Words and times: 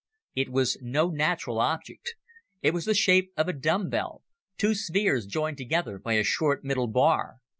It 0.33 0.49
was 0.49 0.79
no 0.81 1.11
natural 1.11 1.59
object. 1.59 2.15
It 2.63 2.73
was 2.73 2.85
the 2.85 2.95
shape 2.95 3.31
of 3.37 3.47
a 3.47 3.53
dumbbell 3.53 4.23
two 4.57 4.73
spheres 4.73 5.27
joined 5.27 5.57
together 5.57 5.99
by 5.99 6.13
a 6.13 6.23
short 6.23 6.63
middle 6.63 6.87
bar. 6.87 7.35